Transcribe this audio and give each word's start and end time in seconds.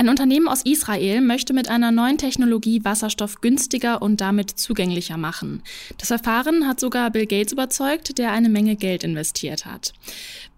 Ein 0.00 0.08
Unternehmen 0.08 0.48
aus 0.48 0.62
Israel 0.62 1.20
möchte 1.20 1.52
mit 1.52 1.68
einer 1.68 1.90
neuen 1.90 2.16
Technologie 2.16 2.82
Wasserstoff 2.86 3.42
günstiger 3.42 4.00
und 4.00 4.22
damit 4.22 4.48
zugänglicher 4.48 5.18
machen. 5.18 5.62
Das 5.98 6.08
Verfahren 6.08 6.66
hat 6.66 6.80
sogar 6.80 7.10
Bill 7.10 7.26
Gates 7.26 7.52
überzeugt, 7.52 8.16
der 8.16 8.32
eine 8.32 8.48
Menge 8.48 8.76
Geld 8.76 9.04
investiert 9.04 9.66
hat. 9.66 9.92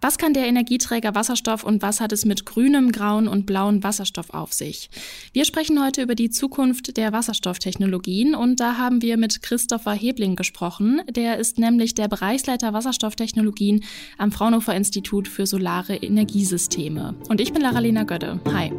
Was 0.00 0.16
kann 0.16 0.32
der 0.32 0.46
Energieträger 0.46 1.16
Wasserstoff 1.16 1.64
und 1.64 1.82
was 1.82 2.00
hat 2.00 2.12
es 2.12 2.24
mit 2.24 2.46
grünem, 2.46 2.92
grauen 2.92 3.26
und 3.26 3.44
blauen 3.44 3.82
Wasserstoff 3.82 4.30
auf 4.30 4.52
sich? 4.52 4.90
Wir 5.32 5.44
sprechen 5.44 5.84
heute 5.84 6.02
über 6.02 6.14
die 6.14 6.30
Zukunft 6.30 6.96
der 6.96 7.12
Wasserstofftechnologien 7.12 8.36
und 8.36 8.60
da 8.60 8.76
haben 8.76 9.02
wir 9.02 9.16
mit 9.16 9.42
Christopher 9.42 9.94
Hebling 9.94 10.36
gesprochen. 10.36 11.02
Der 11.10 11.38
ist 11.38 11.58
nämlich 11.58 11.96
der 11.96 12.06
Bereichsleiter 12.06 12.74
Wasserstofftechnologien 12.74 13.82
am 14.18 14.30
Fraunhofer 14.30 14.76
Institut 14.76 15.26
für 15.26 15.46
Solare 15.46 15.96
Energiesysteme. 15.96 17.16
Und 17.28 17.40
ich 17.40 17.52
bin 17.52 17.62
Lara-Lena 17.62 18.04
Gödde. 18.04 18.38
Hi. 18.52 18.70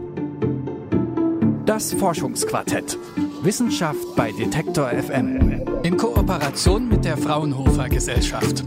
Das 1.66 1.93
Forschungsquartett. 1.93 2.97
Wissenschaft 3.42 4.18
bei 4.18 4.33
Detektor 4.33 4.89
FM. 4.89 5.61
In 5.83 5.96
Kooperation 5.96 6.89
mit 6.89 7.06
der 7.06 7.15
Fraunhofer 7.15 7.87
Gesellschaft. 7.87 8.65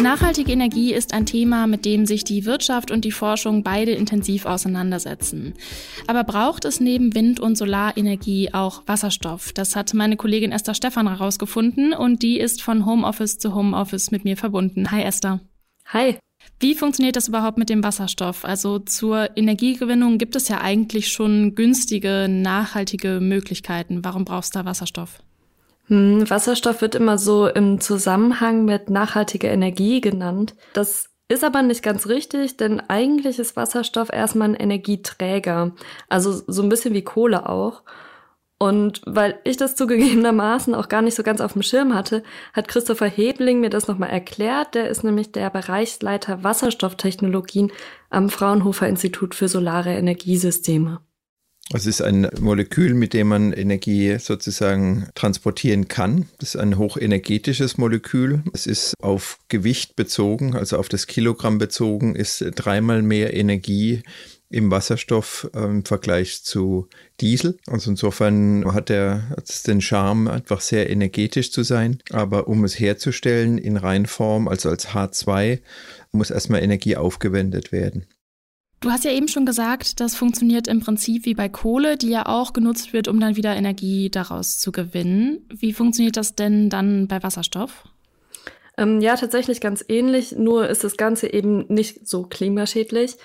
Nachhaltige 0.00 0.52
Energie 0.52 0.94
ist 0.94 1.12
ein 1.12 1.26
Thema, 1.26 1.66
mit 1.66 1.84
dem 1.84 2.06
sich 2.06 2.22
die 2.22 2.44
Wirtschaft 2.44 2.92
und 2.92 3.04
die 3.04 3.10
Forschung 3.10 3.64
beide 3.64 3.90
intensiv 3.90 4.46
auseinandersetzen. 4.46 5.54
Aber 6.06 6.22
braucht 6.22 6.64
es 6.64 6.78
neben 6.78 7.16
Wind- 7.16 7.40
und 7.40 7.58
Solarenergie 7.58 8.54
auch 8.54 8.84
Wasserstoff? 8.86 9.52
Das 9.52 9.74
hat 9.74 9.92
meine 9.94 10.16
Kollegin 10.16 10.52
Esther 10.52 10.74
Stephan 10.74 11.08
herausgefunden 11.08 11.94
und 11.94 12.22
die 12.22 12.38
ist 12.38 12.62
von 12.62 12.86
Homeoffice 12.86 13.38
zu 13.38 13.56
Homeoffice 13.56 14.12
mit 14.12 14.22
mir 14.22 14.36
verbunden. 14.36 14.92
Hi 14.92 15.02
Esther. 15.02 15.40
Hi. 15.86 16.16
Wie 16.60 16.74
funktioniert 16.74 17.16
das 17.16 17.28
überhaupt 17.28 17.56
mit 17.56 17.68
dem 17.68 17.84
Wasserstoff? 17.84 18.44
Also 18.44 18.80
zur 18.80 19.36
Energiegewinnung 19.36 20.18
gibt 20.18 20.34
es 20.34 20.48
ja 20.48 20.60
eigentlich 20.60 21.08
schon 21.08 21.54
günstige, 21.54 22.26
nachhaltige 22.28 23.20
Möglichkeiten. 23.20 24.04
Warum 24.04 24.24
brauchst 24.24 24.54
du 24.54 24.58
da 24.58 24.64
Wasserstoff? 24.64 25.20
Hm, 25.86 26.28
Wasserstoff 26.28 26.82
wird 26.82 26.94
immer 26.94 27.16
so 27.16 27.46
im 27.46 27.80
Zusammenhang 27.80 28.64
mit 28.64 28.90
nachhaltiger 28.90 29.50
Energie 29.50 30.00
genannt. 30.00 30.54
Das 30.72 31.08
ist 31.28 31.44
aber 31.44 31.62
nicht 31.62 31.82
ganz 31.82 32.06
richtig, 32.06 32.56
denn 32.56 32.80
eigentlich 32.80 33.38
ist 33.38 33.54
Wasserstoff 33.54 34.10
erstmal 34.12 34.48
ein 34.48 34.54
Energieträger. 34.54 35.72
Also 36.08 36.42
so 36.46 36.62
ein 36.62 36.68
bisschen 36.68 36.94
wie 36.94 37.02
Kohle 37.02 37.48
auch. 37.48 37.82
Und 38.58 39.02
weil 39.06 39.38
ich 39.44 39.56
das 39.56 39.76
zugegebenermaßen 39.76 40.74
auch 40.74 40.88
gar 40.88 41.00
nicht 41.00 41.14
so 41.14 41.22
ganz 41.22 41.40
auf 41.40 41.52
dem 41.52 41.62
Schirm 41.62 41.94
hatte, 41.94 42.24
hat 42.52 42.66
Christopher 42.66 43.06
Hebling 43.06 43.60
mir 43.60 43.70
das 43.70 43.86
nochmal 43.86 44.10
erklärt. 44.10 44.74
Der 44.74 44.88
ist 44.88 45.04
nämlich 45.04 45.30
der 45.30 45.48
Bereichsleiter 45.50 46.42
Wasserstofftechnologien 46.42 47.70
am 48.10 48.28
Fraunhofer 48.30 48.88
Institut 48.88 49.36
für 49.36 49.48
Solare 49.48 49.94
Energiesysteme. 49.94 51.00
Es 51.74 51.84
ist 51.84 52.00
ein 52.00 52.28
Molekül, 52.40 52.94
mit 52.94 53.12
dem 53.12 53.28
man 53.28 53.52
Energie 53.52 54.18
sozusagen 54.18 55.08
transportieren 55.14 55.86
kann. 55.86 56.26
Das 56.38 56.54
ist 56.54 56.60
ein 56.60 56.78
hochenergetisches 56.78 57.76
Molekül. 57.76 58.42
Es 58.54 58.66
ist 58.66 58.94
auf 59.02 59.38
Gewicht 59.48 59.94
bezogen, 59.94 60.56
also 60.56 60.78
auf 60.78 60.88
das 60.88 61.06
Kilogramm 61.06 61.58
bezogen, 61.58 62.16
ist 62.16 62.42
dreimal 62.54 63.02
mehr 63.02 63.34
Energie 63.34 64.02
im 64.50 64.70
Wasserstoff 64.70 65.50
äh, 65.54 65.64
im 65.64 65.84
Vergleich 65.84 66.42
zu 66.42 66.88
Diesel. 67.20 67.58
Also 67.66 67.90
insofern 67.90 68.64
hat 68.72 68.90
er 68.90 69.36
den 69.66 69.80
Charme, 69.80 70.28
einfach 70.28 70.60
sehr 70.60 70.90
energetisch 70.90 71.52
zu 71.52 71.62
sein. 71.62 71.98
Aber 72.10 72.48
um 72.48 72.64
es 72.64 72.78
herzustellen 72.78 73.58
in 73.58 73.76
Reinform, 73.76 74.48
also 74.48 74.70
als 74.70 74.88
H2, 74.88 75.60
muss 76.12 76.30
erstmal 76.30 76.62
Energie 76.62 76.96
aufgewendet 76.96 77.72
werden. 77.72 78.06
Du 78.80 78.90
hast 78.90 79.04
ja 79.04 79.10
eben 79.10 79.26
schon 79.26 79.44
gesagt, 79.44 79.98
das 79.98 80.14
funktioniert 80.14 80.68
im 80.68 80.80
Prinzip 80.80 81.24
wie 81.24 81.34
bei 81.34 81.48
Kohle, 81.48 81.96
die 81.96 82.10
ja 82.10 82.26
auch 82.26 82.52
genutzt 82.52 82.92
wird, 82.92 83.08
um 83.08 83.18
dann 83.18 83.34
wieder 83.34 83.56
Energie 83.56 84.08
daraus 84.08 84.58
zu 84.58 84.70
gewinnen. 84.70 85.40
Wie 85.52 85.72
funktioniert 85.72 86.16
das 86.16 86.36
denn 86.36 86.70
dann 86.70 87.08
bei 87.08 87.20
Wasserstoff? 87.22 87.84
Ähm, 88.76 89.00
ja, 89.00 89.16
tatsächlich 89.16 89.60
ganz 89.60 89.84
ähnlich, 89.88 90.36
nur 90.36 90.68
ist 90.68 90.84
das 90.84 90.96
Ganze 90.96 91.32
eben 91.32 91.66
nicht 91.66 92.08
so 92.08 92.22
klimaschädlich 92.22 93.16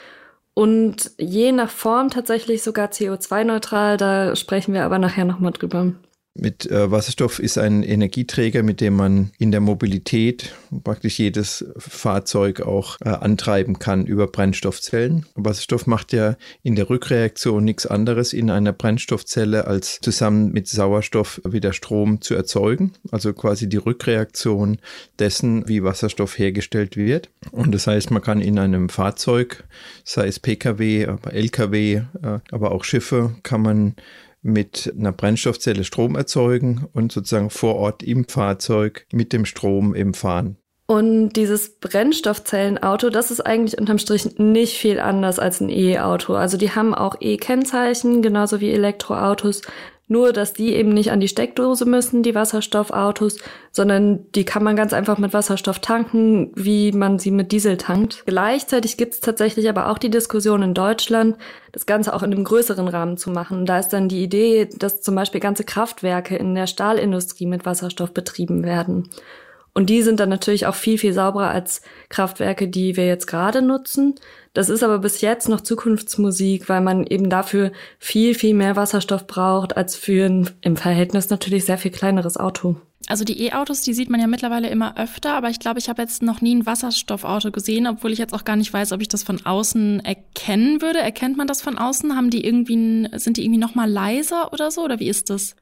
und 0.54 1.12
je 1.18 1.52
nach 1.52 1.70
Form 1.70 2.10
tatsächlich 2.10 2.62
sogar 2.62 2.90
CO2-neutral. 2.90 3.98
Da 3.98 4.36
sprechen 4.36 4.74
wir 4.74 4.84
aber 4.84 5.00
nachher 5.00 5.26
nochmal 5.26 5.52
drüber. 5.52 5.94
Mit 6.36 6.66
äh, 6.72 6.90
Wasserstoff 6.90 7.38
ist 7.38 7.60
ein 7.60 7.84
Energieträger, 7.84 8.64
mit 8.64 8.82
dem 8.82 8.96
man 8.96 9.32
in 9.38 9.52
der 9.52 9.60
Mobilität 9.60 10.56
praktisch 10.84 11.20
jedes 11.20 11.64
Fahrzeug 11.78 12.62
auch 12.62 12.98
äh, 13.02 13.10
antreiben 13.10 13.78
kann 13.78 14.08
über 14.08 14.26
Brennstoffzellen. 14.26 15.28
Wasserstoff 15.36 15.86
macht 15.86 16.12
ja 16.12 16.36
in 16.64 16.76
der 16.76 16.90
Rückreaktion 16.90 17.64
nichts 17.64 17.86
anderes 17.86 18.34
in 18.34 18.50
einer 18.50 18.74
Brennstoffzelle, 18.74 19.68
als 19.68 20.00
zusammen 20.02 20.52
mit 20.52 20.68
Sauerstoff 20.68 21.40
wieder 21.48 21.72
Strom 21.72 22.20
zu 22.20 22.34
erzeugen. 22.34 22.94
Also 23.12 23.32
quasi 23.34 23.70
die 23.70 23.78
Rückreaktion 23.78 24.80
dessen, 25.20 25.68
wie 25.68 25.84
Wasserstoff 25.84 26.40
hergestellt 26.40 26.98
wird. 26.98 27.30
Und 27.52 27.76
das 27.76 27.86
heißt, 27.86 28.10
man 28.10 28.24
kann 28.24 28.42
in 28.42 28.58
einem 28.58 28.90
Fahrzeug, 28.90 29.66
sei 30.04 30.26
es 30.26 30.40
Pkw, 30.40 31.06
aber 31.06 31.32
Lkw, 31.32 31.94
äh, 31.94 32.40
aber 32.50 32.72
auch 32.72 32.86
Schiffe, 32.86 33.36
kann 33.44 33.62
man 33.62 33.96
mit 34.44 34.94
einer 34.98 35.12
Brennstoffzelle 35.12 35.84
Strom 35.84 36.16
erzeugen 36.16 36.86
und 36.94 37.12
sozusagen 37.12 37.50
vor 37.50 37.76
Ort 37.76 38.04
im 38.04 38.26
Fahrzeug 38.28 39.08
mit 39.12 39.34
dem 39.34 39.46
Strom 39.46 39.96
im 39.96 40.14
Fahren. 40.14 40.58
Und 40.86 41.30
dieses 41.34 41.80
Brennstoffzellenauto, 41.80 43.10
das 43.10 43.32
ist 43.32 43.40
eigentlich 43.40 43.80
unterm 43.80 44.00
Strich 44.00 44.38
nicht 44.38 44.78
viel 44.78 45.00
anders 45.00 45.40
als 45.40 45.62
ein 45.62 45.70
E-Auto. 45.70 46.34
Also 46.34 46.58
die 46.58 46.72
haben 46.72 46.94
auch 46.94 47.16
E-Kennzeichen, 47.22 48.22
genauso 48.22 48.60
wie 48.60 48.70
Elektroautos. 48.70 49.62
Nur, 50.14 50.32
dass 50.32 50.54
die 50.54 50.76
eben 50.76 50.90
nicht 50.90 51.10
an 51.10 51.20
die 51.20 51.28
Steckdose 51.28 51.86
müssen, 51.86 52.22
die 52.22 52.36
Wasserstoffautos, 52.36 53.40
sondern 53.72 54.32
die 54.34 54.46
kann 54.46 54.64
man 54.64 54.76
ganz 54.76 54.94
einfach 54.94 55.18
mit 55.18 55.34
Wasserstoff 55.34 55.80
tanken, 55.80 56.52
wie 56.54 56.92
man 56.92 57.18
sie 57.18 57.32
mit 57.32 57.52
Diesel 57.52 57.78
tankt. 57.78 58.22
Gleichzeitig 58.28 58.98
gibt 58.98 59.16
es 59.16 59.22
tatsächlich 59.22 59.68
aber 59.68 59.90
auch 59.90 59.98
die 59.98 60.12
Diskussion 60.12 60.62
in 60.62 60.76
Deutschland, 60.76 61.36
das 61.72 61.88
Ganze 61.88 62.14
auch 62.14 62.22
in 62.22 62.32
einem 62.32 62.44
größeren 62.44 62.88
Rahmen 62.88 63.18
zu 63.18 63.32
machen. 63.32 63.66
Da 63.66 63.80
ist 63.80 63.90
dann 63.90 64.08
die 64.08 64.22
Idee, 64.22 64.70
dass 64.78 65.02
zum 65.02 65.16
Beispiel 65.16 65.42
ganze 65.42 65.64
Kraftwerke 65.64 66.36
in 66.36 66.54
der 66.54 66.68
Stahlindustrie 66.68 67.48
mit 67.48 67.66
Wasserstoff 67.66 68.14
betrieben 68.14 68.62
werden. 68.62 69.10
Und 69.76 69.90
die 69.90 70.04
sind 70.04 70.20
dann 70.20 70.30
natürlich 70.30 70.68
auch 70.68 70.76
viel, 70.76 71.00
viel 71.00 71.14
sauberer 71.14 71.50
als 71.50 71.82
Kraftwerke, 72.10 72.68
die 72.68 72.96
wir 72.96 73.08
jetzt 73.08 73.26
gerade 73.26 73.64
nutzen. 73.64 74.16
Das 74.54 74.70
ist 74.70 74.84
aber 74.84 75.00
bis 75.00 75.22
jetzt 75.22 75.50
noch 75.50 75.62
Zukunftsmusik, 75.62 76.70
weil 76.70 76.82
man 76.82 77.08
eben 77.08 77.28
dafür 77.30 77.72
viel, 77.98 78.36
viel 78.36 78.54
mehr 78.54 78.76
Wasserstoff 78.76 79.26
braucht 79.26 79.76
als 79.76 79.96
für 79.96 80.28
ein 80.28 80.50
im 80.62 80.78
Verhältnis 80.78 81.32
natürlich 81.32 81.66
sehr 81.66 81.80
viel 81.80 81.90
kleineres 81.90 82.38
Auto. 82.38 82.76
Also 83.08 83.26
die 83.26 83.42
E-Autos, 83.42 83.82
die 83.82 83.94
sieht 83.94 84.10
man 84.10 84.22
ja 84.22 84.28
mittlerweile 84.28 84.70
immer 84.70 84.98
öfter, 84.98 85.34
aber 85.34 85.50
ich 85.50 85.60
glaube, 85.60 85.80
ich 85.80 85.90
habe 85.90 86.02
jetzt 86.02 86.22
noch 86.22 86.40
nie 86.40 86.56
ein 86.56 86.66
Wasserstoffauto 86.66 87.52
gesehen, 87.52 87.88
obwohl 87.88 88.14
ich 88.14 88.20
jetzt 88.20 88.34
auch 88.34 88.46
gar 88.46 88.56
nicht 88.56 88.72
weiß, 88.72 88.94
ob 88.94 89.02
ich 89.02 89.10
das 89.10 89.24
von 89.24 89.46
außen 89.46 90.06
erkennen 90.06 90.82
würde. 90.82 91.00
Erkennt 91.00 91.36
man 91.36 91.48
das 91.48 91.62
von 91.62 91.78
außen? 91.78 92.16
Haben 92.16 92.30
die 92.30 92.46
irgendwie, 92.46 93.10
sind 93.16 93.38
die 93.38 93.44
irgendwie 93.44 93.60
noch 93.60 93.76
mal 93.76 93.90
leiser 93.90 94.54
oder 94.54 94.72
so? 94.72 94.84
Oder 94.84 95.00
wie 95.00 95.10
ist 95.10 95.30
das? 95.32 95.56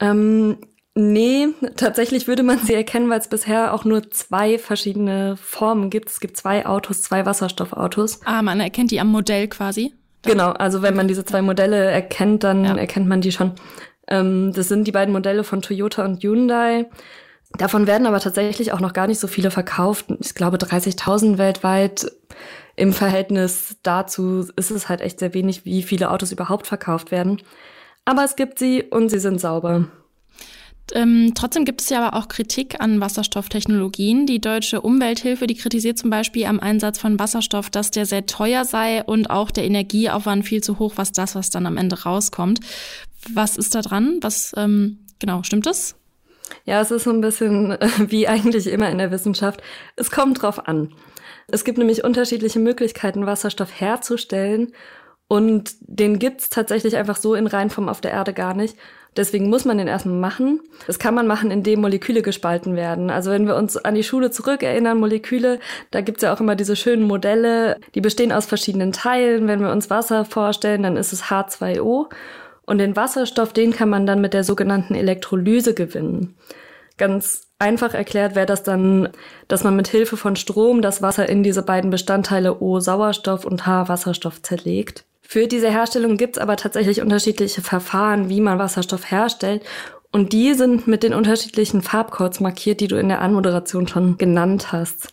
Ähm, 0.00 0.58
Nee, 0.94 1.48
tatsächlich 1.76 2.28
würde 2.28 2.42
man 2.42 2.58
sie 2.58 2.74
erkennen, 2.74 3.08
weil 3.08 3.20
es 3.20 3.28
bisher 3.28 3.72
auch 3.72 3.84
nur 3.84 4.10
zwei 4.10 4.58
verschiedene 4.58 5.36
Formen 5.38 5.88
gibt. 5.88 6.10
Es 6.10 6.20
gibt 6.20 6.36
zwei 6.36 6.66
Autos, 6.66 7.00
zwei 7.00 7.24
Wasserstoffautos. 7.24 8.20
Ah, 8.24 8.42
man 8.42 8.60
erkennt 8.60 8.90
die 8.90 9.00
am 9.00 9.08
Modell 9.08 9.48
quasi. 9.48 9.94
Genau, 10.22 10.50
also 10.50 10.82
wenn 10.82 10.94
man 10.94 11.08
diese 11.08 11.24
zwei 11.24 11.40
Modelle 11.40 11.90
erkennt, 11.90 12.44
dann 12.44 12.64
ja. 12.64 12.76
erkennt 12.76 13.08
man 13.08 13.22
die 13.22 13.32
schon. 13.32 13.52
Ähm, 14.06 14.52
das 14.54 14.68
sind 14.68 14.86
die 14.86 14.92
beiden 14.92 15.12
Modelle 15.12 15.44
von 15.44 15.62
Toyota 15.62 16.04
und 16.04 16.22
Hyundai. 16.22 16.86
Davon 17.58 17.86
werden 17.86 18.06
aber 18.06 18.20
tatsächlich 18.20 18.72
auch 18.72 18.80
noch 18.80 18.92
gar 18.92 19.06
nicht 19.06 19.18
so 19.18 19.26
viele 19.26 19.50
verkauft. 19.50 20.06
Ich 20.20 20.34
glaube 20.34 20.58
30.000 20.58 21.38
weltweit. 21.38 22.10
Im 22.76 22.92
Verhältnis 22.92 23.76
dazu 23.82 24.46
ist 24.56 24.70
es 24.70 24.88
halt 24.88 25.00
echt 25.00 25.18
sehr 25.18 25.34
wenig, 25.34 25.64
wie 25.64 25.82
viele 25.82 26.10
Autos 26.10 26.32
überhaupt 26.32 26.66
verkauft 26.66 27.10
werden. 27.10 27.42
Aber 28.04 28.24
es 28.24 28.36
gibt 28.36 28.58
sie 28.58 28.82
und 28.82 29.08
sie 29.10 29.18
sind 29.18 29.40
sauber. 29.40 29.88
Ähm, 30.94 31.32
trotzdem 31.34 31.64
gibt 31.64 31.80
es 31.80 31.88
ja 31.88 32.06
aber 32.06 32.16
auch 32.16 32.28
Kritik 32.28 32.80
an 32.80 33.00
Wasserstofftechnologien. 33.00 34.26
Die 34.26 34.40
deutsche 34.40 34.80
Umwelthilfe, 34.80 35.46
die 35.46 35.54
kritisiert 35.56 35.98
zum 35.98 36.10
Beispiel 36.10 36.44
am 36.44 36.60
Einsatz 36.60 36.98
von 36.98 37.18
Wasserstoff, 37.18 37.70
dass 37.70 37.90
der 37.90 38.04
sehr 38.04 38.26
teuer 38.26 38.64
sei 38.64 39.02
und 39.02 39.30
auch 39.30 39.50
der 39.50 39.64
Energieaufwand 39.64 40.44
viel 40.44 40.62
zu 40.62 40.78
hoch, 40.78 40.94
was 40.96 41.12
das, 41.12 41.34
was 41.34 41.50
dann 41.50 41.66
am 41.66 41.78
Ende 41.78 42.02
rauskommt. 42.02 42.60
Was 43.32 43.56
ist 43.56 43.74
da 43.74 43.80
dran? 43.80 44.18
Was, 44.20 44.52
ähm, 44.56 44.98
genau, 45.18 45.42
stimmt 45.42 45.66
das? 45.66 45.94
Ja, 46.64 46.80
es 46.80 46.90
ist 46.90 47.04
so 47.04 47.10
ein 47.10 47.20
bisschen 47.20 47.78
wie 47.98 48.28
eigentlich 48.28 48.66
immer 48.66 48.90
in 48.90 48.98
der 48.98 49.10
Wissenschaft. 49.10 49.62
Es 49.96 50.10
kommt 50.10 50.42
drauf 50.42 50.68
an. 50.68 50.92
Es 51.48 51.64
gibt 51.64 51.78
nämlich 51.78 52.04
unterschiedliche 52.04 52.58
Möglichkeiten, 52.58 53.26
Wasserstoff 53.26 53.80
herzustellen. 53.80 54.72
Und 55.28 55.74
den 55.80 56.18
gibt's 56.18 56.50
tatsächlich 56.50 56.96
einfach 56.96 57.16
so 57.16 57.34
in 57.34 57.46
Reinform 57.46 57.88
auf 57.88 58.02
der 58.02 58.10
Erde 58.10 58.34
gar 58.34 58.54
nicht. 58.54 58.76
Deswegen 59.16 59.50
muss 59.50 59.66
man 59.66 59.76
den 59.76 59.88
erstmal 59.88 60.16
machen. 60.16 60.60
Das 60.86 60.98
kann 60.98 61.14
man 61.14 61.26
machen, 61.26 61.50
indem 61.50 61.82
Moleküle 61.82 62.22
gespalten 62.22 62.76
werden. 62.76 63.10
Also 63.10 63.30
wenn 63.30 63.46
wir 63.46 63.56
uns 63.56 63.76
an 63.76 63.94
die 63.94 64.04
Schule 64.04 64.30
zurückerinnern, 64.30 64.98
Moleküle, 64.98 65.60
da 65.90 66.00
gibt's 66.00 66.22
ja 66.22 66.32
auch 66.32 66.40
immer 66.40 66.56
diese 66.56 66.76
schönen 66.76 67.02
Modelle, 67.02 67.78
die 67.94 68.00
bestehen 68.00 68.32
aus 68.32 68.46
verschiedenen 68.46 68.92
Teilen. 68.92 69.48
Wenn 69.48 69.60
wir 69.60 69.70
uns 69.70 69.90
Wasser 69.90 70.24
vorstellen, 70.24 70.82
dann 70.82 70.96
ist 70.96 71.12
es 71.12 71.24
H2O. 71.24 72.06
Und 72.64 72.78
den 72.78 72.96
Wasserstoff, 72.96 73.52
den 73.52 73.72
kann 73.72 73.90
man 73.90 74.06
dann 74.06 74.20
mit 74.22 74.32
der 74.32 74.44
sogenannten 74.44 74.94
Elektrolyse 74.94 75.74
gewinnen. 75.74 76.34
Ganz 76.96 77.48
einfach 77.58 77.92
erklärt 77.92 78.34
wäre 78.34 78.46
das 78.46 78.62
dann, 78.62 79.08
dass 79.48 79.64
man 79.64 79.76
mit 79.76 79.88
Hilfe 79.88 80.16
von 80.16 80.36
Strom 80.36 80.80
das 80.80 81.02
Wasser 81.02 81.28
in 81.28 81.42
diese 81.42 81.62
beiden 81.62 81.90
Bestandteile 81.90 82.60
O 82.62 82.80
Sauerstoff 82.80 83.44
und 83.44 83.66
H 83.66 83.88
Wasserstoff 83.88 84.40
zerlegt. 84.40 85.04
Für 85.32 85.46
diese 85.46 85.70
Herstellung 85.70 86.18
gibt 86.18 86.36
es 86.36 86.42
aber 86.42 86.58
tatsächlich 86.58 87.00
unterschiedliche 87.00 87.62
Verfahren, 87.62 88.28
wie 88.28 88.42
man 88.42 88.58
Wasserstoff 88.58 89.10
herstellt. 89.10 89.62
Und 90.10 90.34
die 90.34 90.52
sind 90.52 90.86
mit 90.86 91.02
den 91.02 91.14
unterschiedlichen 91.14 91.80
Farbcodes 91.80 92.40
markiert, 92.40 92.80
die 92.80 92.86
du 92.86 92.96
in 92.96 93.08
der 93.08 93.22
Anmoderation 93.22 93.88
schon 93.88 94.18
genannt 94.18 94.72
hast. 94.72 95.08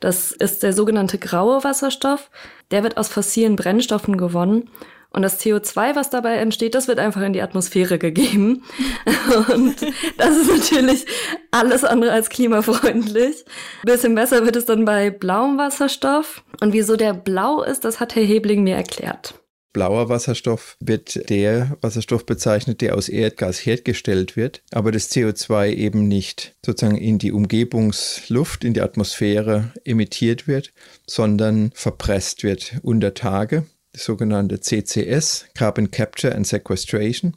Das 0.00 0.32
ist 0.32 0.64
der 0.64 0.72
sogenannte 0.72 1.18
graue 1.18 1.62
Wasserstoff. 1.62 2.32
Der 2.72 2.82
wird 2.82 2.96
aus 2.96 3.06
fossilen 3.06 3.54
Brennstoffen 3.54 4.16
gewonnen. 4.16 4.68
Und 5.10 5.22
das 5.22 5.40
CO2, 5.40 5.94
was 5.94 6.10
dabei 6.10 6.38
entsteht, 6.38 6.74
das 6.74 6.88
wird 6.88 6.98
einfach 6.98 7.22
in 7.22 7.32
die 7.32 7.42
Atmosphäre 7.42 8.00
gegeben. 8.00 8.64
Und 9.54 9.76
das 10.16 10.36
ist 10.36 10.50
natürlich 10.50 11.06
alles 11.52 11.84
andere 11.84 12.10
als 12.10 12.28
klimafreundlich. 12.28 13.44
Ein 13.84 13.92
bisschen 13.92 14.16
besser 14.16 14.44
wird 14.44 14.56
es 14.56 14.64
dann 14.64 14.84
bei 14.84 15.10
blauem 15.10 15.58
Wasserstoff. 15.58 16.42
Und 16.60 16.72
wieso 16.72 16.96
der 16.96 17.14
blau 17.14 17.62
ist, 17.62 17.84
das 17.84 18.00
hat 18.00 18.16
Herr 18.16 18.24
Hebling 18.24 18.64
mir 18.64 18.74
erklärt. 18.74 19.39
Blauer 19.72 20.08
Wasserstoff 20.08 20.76
wird 20.80 21.30
der 21.30 21.76
Wasserstoff 21.80 22.26
bezeichnet, 22.26 22.80
der 22.80 22.96
aus 22.96 23.08
Erdgas 23.08 23.64
hergestellt 23.64 24.36
wird, 24.36 24.62
aber 24.72 24.90
das 24.90 25.10
CO2 25.12 25.72
eben 25.72 26.08
nicht 26.08 26.56
sozusagen 26.64 26.96
in 26.98 27.18
die 27.18 27.30
Umgebungsluft, 27.30 28.64
in 28.64 28.74
die 28.74 28.80
Atmosphäre 28.80 29.72
emittiert 29.84 30.48
wird, 30.48 30.72
sondern 31.06 31.70
verpresst 31.74 32.42
wird 32.42 32.80
unter 32.82 33.14
Tage, 33.14 33.64
das 33.92 34.04
sogenannte 34.04 34.60
CCS, 34.60 35.46
Carbon 35.54 35.92
Capture 35.92 36.34
and 36.34 36.46
Sequestration. 36.46 37.36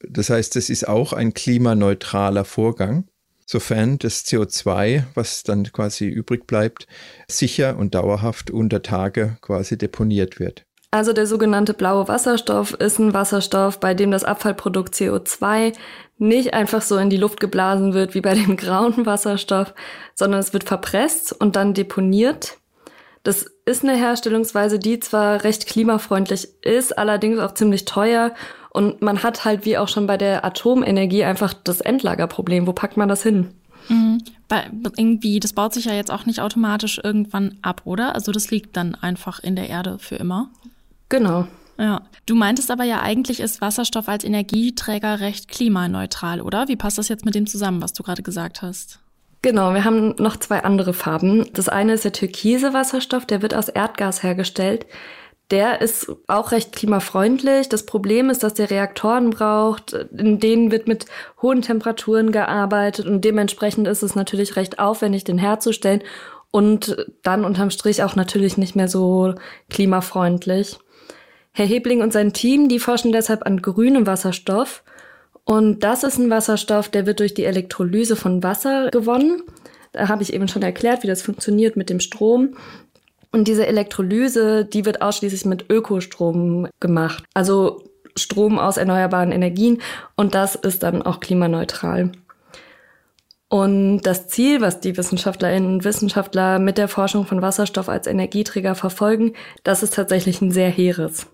Das 0.00 0.30
heißt, 0.30 0.56
es 0.56 0.70
ist 0.70 0.88
auch 0.88 1.12
ein 1.12 1.34
klimaneutraler 1.34 2.46
Vorgang, 2.46 3.06
sofern 3.44 3.98
das 3.98 4.24
CO2, 4.24 5.04
was 5.14 5.42
dann 5.42 5.70
quasi 5.72 6.06
übrig 6.06 6.46
bleibt, 6.46 6.86
sicher 7.28 7.76
und 7.76 7.94
dauerhaft 7.94 8.50
unter 8.50 8.82
Tage 8.82 9.36
quasi 9.42 9.76
deponiert 9.76 10.38
wird. 10.38 10.64
Also 10.94 11.12
der 11.12 11.26
sogenannte 11.26 11.74
blaue 11.74 12.06
Wasserstoff 12.06 12.74
ist 12.74 13.00
ein 13.00 13.12
Wasserstoff, 13.12 13.80
bei 13.80 13.94
dem 13.94 14.12
das 14.12 14.22
Abfallprodukt 14.22 14.94
CO2 14.94 15.72
nicht 16.18 16.54
einfach 16.54 16.82
so 16.82 16.98
in 16.98 17.10
die 17.10 17.16
Luft 17.16 17.40
geblasen 17.40 17.94
wird 17.94 18.14
wie 18.14 18.20
bei 18.20 18.34
dem 18.34 18.56
grauen 18.56 19.04
Wasserstoff, 19.04 19.74
sondern 20.14 20.38
es 20.38 20.52
wird 20.52 20.62
verpresst 20.62 21.32
und 21.32 21.56
dann 21.56 21.74
deponiert. 21.74 22.58
Das 23.24 23.44
ist 23.64 23.82
eine 23.82 23.96
Herstellungsweise, 23.96 24.78
die 24.78 25.00
zwar 25.00 25.42
recht 25.42 25.66
klimafreundlich 25.66 26.46
ist, 26.62 26.96
allerdings 26.96 27.40
auch 27.40 27.54
ziemlich 27.54 27.86
teuer 27.86 28.32
und 28.70 29.02
man 29.02 29.24
hat 29.24 29.44
halt 29.44 29.64
wie 29.64 29.76
auch 29.78 29.88
schon 29.88 30.06
bei 30.06 30.16
der 30.16 30.44
Atomenergie 30.44 31.24
einfach 31.24 31.54
das 31.54 31.80
Endlagerproblem. 31.80 32.68
Wo 32.68 32.72
packt 32.72 32.96
man 32.96 33.08
das 33.08 33.24
hin? 33.24 33.48
Mhm. 33.88 34.22
Irgendwie, 34.96 35.40
das 35.40 35.54
baut 35.54 35.74
sich 35.74 35.86
ja 35.86 35.94
jetzt 35.94 36.12
auch 36.12 36.24
nicht 36.24 36.38
automatisch 36.38 37.00
irgendwann 37.02 37.58
ab, 37.62 37.82
oder? 37.84 38.14
Also 38.14 38.30
das 38.30 38.52
liegt 38.52 38.76
dann 38.76 38.94
einfach 38.94 39.40
in 39.40 39.56
der 39.56 39.68
Erde 39.68 39.98
für 39.98 40.14
immer. 40.14 40.50
Genau. 41.08 41.46
Ja. 41.78 42.02
Du 42.26 42.34
meintest 42.34 42.70
aber 42.70 42.84
ja 42.84 43.02
eigentlich 43.02 43.40
ist 43.40 43.60
Wasserstoff 43.60 44.08
als 44.08 44.24
Energieträger 44.24 45.20
recht 45.20 45.48
klimaneutral, 45.48 46.40
oder? 46.40 46.68
Wie 46.68 46.76
passt 46.76 46.98
das 46.98 47.08
jetzt 47.08 47.24
mit 47.24 47.34
dem 47.34 47.46
zusammen, 47.46 47.82
was 47.82 47.92
du 47.92 48.02
gerade 48.02 48.22
gesagt 48.22 48.62
hast? 48.62 49.00
Genau, 49.42 49.74
wir 49.74 49.84
haben 49.84 50.14
noch 50.16 50.38
zwei 50.38 50.64
andere 50.64 50.94
Farben. 50.94 51.46
Das 51.52 51.68
eine 51.68 51.92
ist 51.92 52.04
der 52.04 52.12
türkise 52.12 52.72
Wasserstoff, 52.72 53.26
der 53.26 53.42
wird 53.42 53.54
aus 53.54 53.68
Erdgas 53.68 54.22
hergestellt. 54.22 54.86
Der 55.50 55.82
ist 55.82 56.10
auch 56.26 56.52
recht 56.52 56.72
klimafreundlich. 56.72 57.68
Das 57.68 57.84
Problem 57.84 58.30
ist, 58.30 58.42
dass 58.42 58.54
der 58.54 58.70
Reaktoren 58.70 59.28
braucht. 59.28 59.92
In 59.92 60.40
denen 60.40 60.70
wird 60.70 60.88
mit 60.88 61.04
hohen 61.42 61.60
Temperaturen 61.60 62.32
gearbeitet 62.32 63.04
und 63.04 63.22
dementsprechend 63.22 63.86
ist 63.86 64.02
es 64.02 64.14
natürlich 64.14 64.56
recht 64.56 64.78
aufwendig, 64.78 65.24
den 65.24 65.36
herzustellen 65.36 66.02
und 66.50 66.96
dann 67.22 67.44
unterm 67.44 67.70
Strich 67.70 68.02
auch 68.02 68.16
natürlich 68.16 68.56
nicht 68.56 68.76
mehr 68.76 68.88
so 68.88 69.34
klimafreundlich. 69.68 70.78
Herr 71.56 71.66
Hebling 71.66 72.02
und 72.02 72.12
sein 72.12 72.32
Team, 72.32 72.68
die 72.68 72.80
forschen 72.80 73.12
deshalb 73.12 73.46
an 73.46 73.62
grünem 73.62 74.08
Wasserstoff. 74.08 74.82
Und 75.44 75.84
das 75.84 76.02
ist 76.02 76.18
ein 76.18 76.28
Wasserstoff, 76.28 76.88
der 76.88 77.06
wird 77.06 77.20
durch 77.20 77.32
die 77.32 77.44
Elektrolyse 77.44 78.16
von 78.16 78.42
Wasser 78.42 78.90
gewonnen. 78.90 79.42
Da 79.92 80.08
habe 80.08 80.24
ich 80.24 80.32
eben 80.32 80.48
schon 80.48 80.62
erklärt, 80.62 81.04
wie 81.04 81.06
das 81.06 81.22
funktioniert 81.22 81.76
mit 81.76 81.90
dem 81.90 82.00
Strom. 82.00 82.56
Und 83.30 83.46
diese 83.46 83.68
Elektrolyse, 83.68 84.64
die 84.64 84.84
wird 84.84 85.00
ausschließlich 85.00 85.44
mit 85.44 85.70
Ökostrom 85.70 86.66
gemacht. 86.80 87.22
Also 87.34 87.84
Strom 88.16 88.58
aus 88.58 88.76
erneuerbaren 88.76 89.30
Energien. 89.30 89.80
Und 90.16 90.34
das 90.34 90.56
ist 90.56 90.82
dann 90.82 91.02
auch 91.02 91.20
klimaneutral. 91.20 92.10
Und 93.48 94.00
das 94.00 94.26
Ziel, 94.26 94.60
was 94.60 94.80
die 94.80 94.96
Wissenschaftlerinnen 94.96 95.72
und 95.72 95.84
Wissenschaftler 95.84 96.58
mit 96.58 96.78
der 96.78 96.88
Forschung 96.88 97.26
von 97.26 97.42
Wasserstoff 97.42 97.88
als 97.88 98.08
Energieträger 98.08 98.74
verfolgen, 98.74 99.34
das 99.62 99.84
ist 99.84 99.94
tatsächlich 99.94 100.40
ein 100.40 100.50
sehr 100.50 100.70
hehres. 100.70 101.28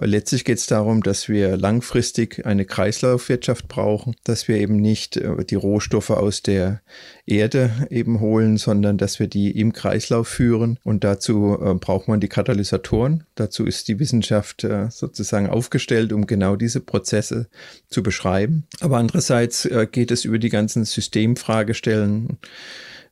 Letztlich 0.00 0.46
geht 0.46 0.56
es 0.56 0.66
darum, 0.66 1.02
dass 1.02 1.28
wir 1.28 1.58
langfristig 1.58 2.46
eine 2.46 2.64
Kreislaufwirtschaft 2.64 3.68
brauchen, 3.68 4.16
dass 4.24 4.48
wir 4.48 4.56
eben 4.56 4.76
nicht 4.76 5.18
äh, 5.18 5.44
die 5.44 5.54
Rohstoffe 5.54 6.10
aus 6.10 6.42
der 6.42 6.80
Erde 7.26 7.70
eben 7.90 8.20
holen, 8.20 8.56
sondern 8.56 8.96
dass 8.96 9.20
wir 9.20 9.26
die 9.26 9.50
im 9.50 9.74
Kreislauf 9.74 10.28
führen. 10.28 10.78
Und 10.82 11.04
dazu 11.04 11.58
äh, 11.60 11.74
braucht 11.74 12.08
man 12.08 12.20
die 12.20 12.28
Katalysatoren. 12.28 13.24
Dazu 13.34 13.66
ist 13.66 13.88
die 13.88 13.98
Wissenschaft 13.98 14.64
äh, 14.64 14.90
sozusagen 14.90 15.50
aufgestellt, 15.50 16.14
um 16.14 16.26
genau 16.26 16.56
diese 16.56 16.80
Prozesse 16.80 17.48
zu 17.90 18.02
beschreiben. 18.02 18.64
Aber 18.80 18.96
andererseits 18.96 19.68
geht 19.92 20.10
es 20.10 20.24
über 20.24 20.38
die 20.38 20.48
ganzen 20.48 20.84
Systemfragestellen 20.84 22.38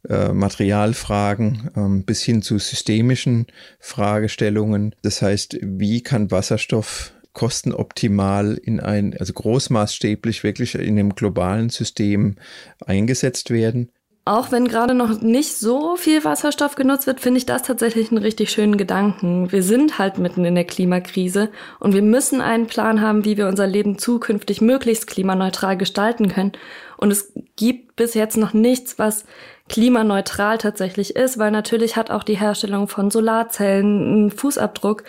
äh, 0.09 0.33
Materialfragen 0.33 1.71
ähm, 1.77 2.05
bis 2.05 2.23
hin 2.23 2.43
zu 2.43 2.59
systemischen 2.59 3.47
Fragestellungen. 3.79 4.95
Das 5.03 5.23
heißt, 5.23 5.59
wie 5.63 6.03
kann 6.03 6.31
Wasserstoff 6.31 7.13
kostenoptimal 7.33 8.59
in 8.63 8.81
ein, 8.81 9.17
also 9.17 9.33
großmaßstäblich 9.33 10.43
wirklich 10.43 10.75
in 10.75 10.99
einem 10.99 11.15
globalen 11.15 11.71
System 11.71 12.37
eingesetzt 12.85 13.51
werden? 13.51 13.91
Auch 14.27 14.53
wenn 14.53 14.69
gerade 14.69 14.95
noch 14.95 15.23
nicht 15.23 15.57
so 15.57 15.97
viel 15.97 16.25
Wasserstoff 16.25 16.75
genutzt 16.75 17.07
wird, 17.07 17.21
finde 17.21 17.39
ich 17.39 17.47
das 17.47 17.63
tatsächlich 17.63 18.11
einen 18.11 18.23
richtig 18.23 18.51
schönen 18.51 18.77
Gedanken. 18.77 19.51
Wir 19.51 19.63
sind 19.63 19.99
halt 19.99 20.19
mitten 20.19 20.45
in 20.45 20.55
der 20.55 20.65
Klimakrise 20.65 21.49
und 21.79 21.95
wir 21.95 22.03
müssen 22.03 22.41
einen 22.41 22.67
Plan 22.67 23.01
haben, 23.01 23.25
wie 23.25 23.39
wir 23.39 23.49
unser 23.49 23.67
Leben 23.67 23.99
zukünftig 23.99 24.61
möglichst 24.61 25.07
klimaneutral 25.07 25.77
gestalten 25.77 26.29
können. 26.29 26.53
Und 26.99 27.11
es 27.11 27.33
gibt 27.57 27.97
bis 27.97 28.13
jetzt 28.15 28.37
noch 28.37 28.53
nichts, 28.53 28.99
was 28.99 29.25
klimaneutral 29.71 30.59
tatsächlich 30.59 31.15
ist, 31.15 31.39
weil 31.39 31.53
natürlich 31.53 31.95
hat 31.95 32.11
auch 32.11 32.25
die 32.25 32.35
Herstellung 32.35 32.89
von 32.89 33.09
Solarzellen 33.09 34.03
einen 34.03 34.31
Fußabdruck. 34.33 35.05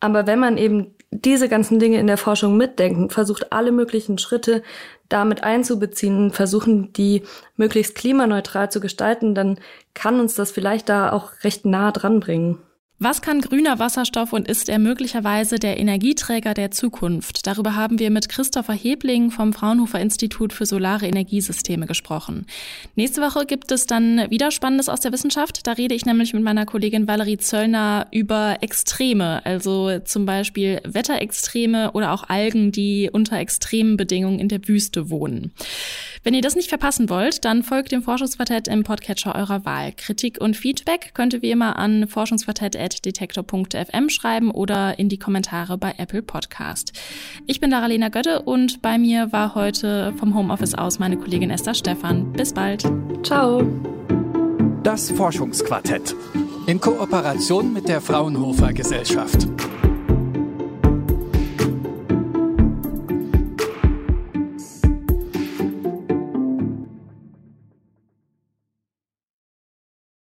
Aber 0.00 0.26
wenn 0.26 0.38
man 0.38 0.56
eben 0.56 0.94
diese 1.10 1.50
ganzen 1.50 1.78
Dinge 1.78 1.98
in 1.98 2.06
der 2.06 2.16
Forschung 2.16 2.56
mitdenkt, 2.56 3.12
versucht 3.12 3.52
alle 3.52 3.72
möglichen 3.72 4.16
Schritte 4.16 4.62
damit 5.10 5.44
einzubeziehen, 5.44 6.30
versuchen 6.30 6.94
die 6.94 7.24
möglichst 7.56 7.94
klimaneutral 7.94 8.70
zu 8.70 8.80
gestalten, 8.80 9.34
dann 9.34 9.60
kann 9.92 10.18
uns 10.18 10.34
das 10.34 10.50
vielleicht 10.50 10.88
da 10.88 11.12
auch 11.12 11.32
recht 11.44 11.66
nah 11.66 11.92
dran 11.92 12.20
bringen. 12.20 12.58
Was 13.02 13.22
kann 13.22 13.40
grüner 13.40 13.78
Wasserstoff 13.78 14.34
und 14.34 14.46
ist 14.46 14.68
er 14.68 14.78
möglicherweise 14.78 15.58
der 15.58 15.78
Energieträger 15.78 16.52
der 16.52 16.70
Zukunft? 16.70 17.46
Darüber 17.46 17.74
haben 17.74 17.98
wir 17.98 18.10
mit 18.10 18.28
Christopher 18.28 18.74
Hebling 18.74 19.30
vom 19.30 19.54
Fraunhofer 19.54 19.98
Institut 19.98 20.52
für 20.52 20.66
Solare 20.66 21.06
Energiesysteme 21.06 21.86
gesprochen. 21.86 22.44
Nächste 22.96 23.22
Woche 23.22 23.46
gibt 23.46 23.72
es 23.72 23.86
dann 23.86 24.30
wieder 24.30 24.50
Spannendes 24.50 24.90
aus 24.90 25.00
der 25.00 25.12
Wissenschaft. 25.12 25.66
Da 25.66 25.72
rede 25.72 25.94
ich 25.94 26.04
nämlich 26.04 26.34
mit 26.34 26.42
meiner 26.42 26.66
Kollegin 26.66 27.08
Valerie 27.08 27.38
Zöllner 27.38 28.06
über 28.10 28.58
Extreme, 28.60 29.46
also 29.46 29.98
zum 30.00 30.26
Beispiel 30.26 30.82
Wetterextreme 30.84 31.92
oder 31.92 32.12
auch 32.12 32.28
Algen, 32.28 32.70
die 32.70 33.08
unter 33.10 33.38
extremen 33.38 33.96
Bedingungen 33.96 34.38
in 34.38 34.48
der 34.48 34.68
Wüste 34.68 35.08
wohnen. 35.08 35.52
Wenn 36.22 36.34
ihr 36.34 36.42
das 36.42 36.54
nicht 36.54 36.68
verpassen 36.68 37.08
wollt, 37.08 37.46
dann 37.46 37.62
folgt 37.62 37.92
dem 37.92 38.02
Forschungsquartett 38.02 38.68
im 38.68 38.82
Podcatcher 38.82 39.34
eurer 39.34 39.64
Wahl. 39.64 39.92
Kritik 39.96 40.38
und 40.38 40.54
Feedback 40.54 41.12
könnt 41.14 41.32
ihr 41.32 41.40
wie 41.40 41.50
immer 41.50 41.76
an 41.76 42.08
forschungsquartett.detektor.fm 42.90 44.08
schreiben 44.08 44.50
oder 44.50 44.98
in 44.98 45.08
die 45.08 45.18
Kommentare 45.18 45.78
bei 45.78 45.94
Apple 45.98 46.22
Podcast. 46.22 46.92
Ich 47.46 47.60
bin 47.60 47.70
Daralena 47.70 48.08
Götte 48.08 48.42
und 48.42 48.82
bei 48.82 48.98
mir 48.98 49.32
war 49.32 49.54
heute 49.54 50.12
vom 50.18 50.34
Homeoffice 50.34 50.74
aus 50.74 50.98
meine 50.98 51.16
Kollegin 51.16 51.50
Esther 51.50 51.74
Stephan. 51.74 52.32
Bis 52.32 52.52
bald. 52.52 52.84
Ciao. 53.22 53.62
Das 54.82 55.10
Forschungsquartett 55.10 56.14
in 56.66 56.80
Kooperation 56.80 57.72
mit 57.72 57.88
der 57.88 58.00
Fraunhofer 58.00 58.72
Gesellschaft. 58.72 59.46